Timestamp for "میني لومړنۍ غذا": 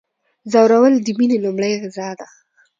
1.17-2.09